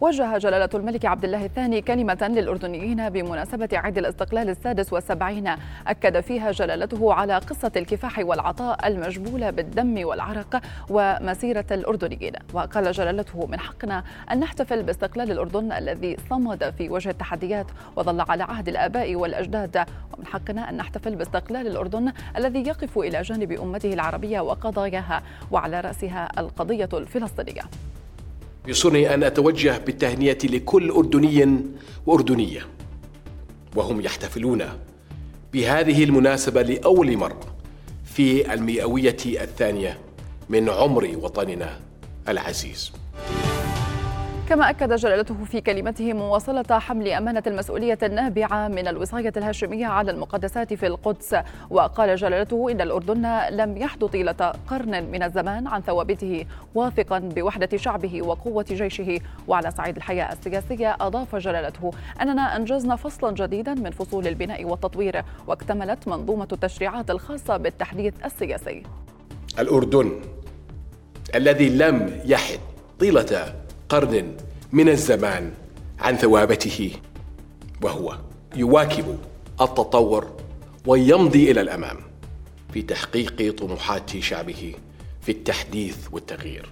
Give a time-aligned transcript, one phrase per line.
[0.00, 5.50] وجه جلالة الملك عبد الله الثاني كلمة للأردنيين بمناسبة عيد الاستقلال السادس والسبعين.
[5.86, 10.60] أكد فيها جلالته على قصة الكفاح والعطاء المجبولة بالدم والعرق
[10.90, 12.32] ومسيرة الأردنيين.
[12.52, 18.42] وقال جلالته من حقنا أن نحتفل باستقلال الأردن الذي صمد في وجه التحديات وظل على
[18.42, 19.76] عهد الآباء والأجداد.
[20.16, 26.28] ومن حقنا أن نحتفل باستقلال الأردن الذي يقف إلى جانب أمته العربية وقضاياها وعلى رأسها
[26.38, 27.62] القضية الفلسطينية.
[28.68, 31.60] يسرني أن أتوجه بالتهنئة لكل أردني
[32.06, 32.66] وأردنية.
[33.76, 34.64] وهم يحتفلون
[35.52, 37.56] بهذه المناسبة لأول مرة
[38.04, 39.98] في المئوية الثانية
[40.48, 41.80] من عمر وطننا
[42.28, 42.92] العزيز.
[44.48, 50.74] كما أكد جلالته في كلمته مواصلة حمل أمانة المسؤولية النابعة من الوصاية الهاشمية على المقدسات
[50.74, 51.36] في القدس.
[51.70, 58.22] وقال جلالته إن الأردن لم يحد طيلة قرن من الزمان عن ثوابته واثقا بوحدة شعبه
[58.22, 59.20] وقوة جيشه.
[59.48, 61.90] وعلى صعيد الحياة السياسية أضاف جلالته
[62.22, 68.82] أننا أنجزنا فصلا جديدا من فصول البناء والتطوير واكتملت منظومة التشريعات الخاصة بالتحديث السياسي.
[69.58, 70.12] الأردن
[71.34, 72.58] الذي لم يحد
[73.00, 73.54] طيلة
[73.88, 74.36] قرن
[74.72, 75.52] من الزمان
[76.00, 76.92] عن ثوابته
[77.82, 78.18] وهو
[78.56, 79.18] يواكب
[79.60, 80.26] التطور
[80.86, 81.96] ويمضي إلى الأمام
[82.72, 84.74] في تحقيق طموحات شعبه
[85.22, 86.68] في التحديث والتغيير.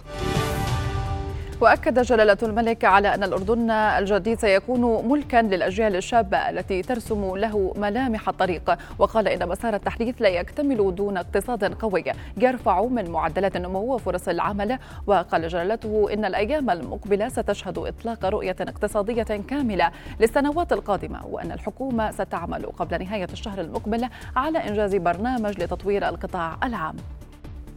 [1.61, 8.29] وأكد جلالة الملك على أن الأردن الجديد سيكون ملكا للأجيال الشابة التي ترسم له ملامح
[8.29, 8.77] الطريق.
[8.99, 12.03] وقال إن مسار التحديث لا يكتمل دون اقتصاد قوي.
[12.37, 14.77] يرفع من معدلات النمو وفرص العمل.
[15.07, 22.65] وقال جلالته إن الأيام المقبلة ستشهد إطلاق رؤية اقتصادية كاملة للسنوات القادمة وأن الحكومة ستعمل
[22.65, 26.95] قبل نهاية الشهر المقبل على إنجاز برنامج لتطوير القطاع العام.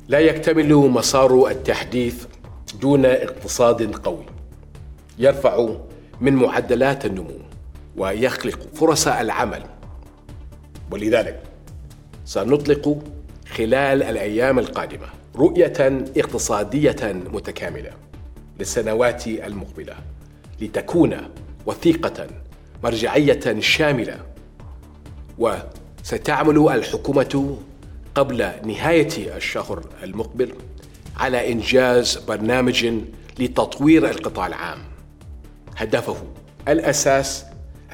[0.08, 2.26] لا يكتمل مسار التحديث
[2.74, 4.26] دون اقتصاد قوي
[5.18, 5.68] يرفع
[6.20, 7.38] من معدلات النمو
[7.96, 9.62] ويخلق فرص العمل.
[10.90, 11.42] ولذلك
[12.24, 12.98] سنطلق
[13.48, 15.06] خلال الأيام القادمة
[15.36, 17.90] رؤية اقتصادية متكاملة
[18.58, 19.94] للسنوات المقبلة
[20.60, 21.16] لتكون
[21.66, 22.26] وثيقة
[22.84, 24.18] مرجعية شاملة.
[25.38, 27.58] وستعمل الحكومة
[28.14, 30.52] قبل نهاية الشهر المقبل
[31.20, 32.86] على إنجاز برنامج
[33.38, 34.78] لتطوير القطاع العام.
[35.76, 36.16] هدفه
[36.68, 37.44] الأساس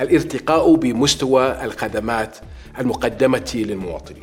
[0.01, 2.37] الارتقاء بمستوى الخدمات
[2.79, 4.23] المقدمة للمواطنين.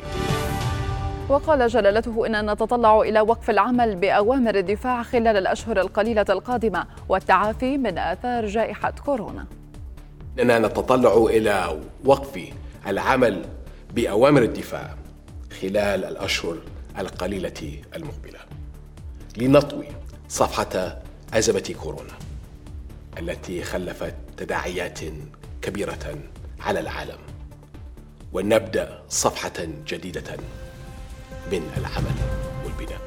[1.28, 7.98] وقال جلالته إننا نتطلع إلى وقف العمل بأوامر الدفاع خلال الأشهر القليلة القادمة والتعافي من
[7.98, 9.46] آثار جائحة كورونا.
[10.40, 12.40] إننا نتطلع إلى وقف
[12.86, 13.44] العمل
[13.94, 14.94] بأوامر الدفاع
[15.60, 16.56] خلال الأشهر
[16.98, 18.38] القليلة المقبلة.
[19.36, 19.86] لنطوي
[20.28, 21.02] صفحة
[21.34, 22.12] أزمة كورونا
[23.18, 25.00] التي خلفت تداعيات
[25.62, 26.18] كبيرة
[26.60, 27.18] على العالم.
[28.32, 30.36] ونبدأ صفحة جديدة
[31.52, 32.16] من العمل
[32.64, 33.00] والبناء.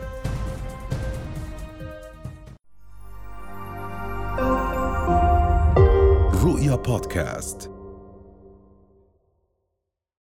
[6.43, 7.76] رؤيا بودكاست.